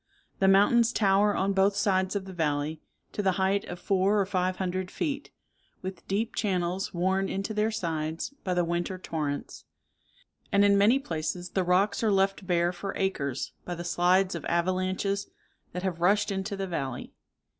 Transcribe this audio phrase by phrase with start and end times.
[0.39, 4.25] The mountains tower on both sides of the valley to the height of four or
[4.25, 5.29] five hundred feet,
[5.83, 9.63] with deep channels worn into their sides by the winter torrents;
[10.51, 14.43] and in many places the rocks are left bare for acres by the slides of
[14.45, 15.29] avalanches
[15.71, 17.13] that have rushed into the valley.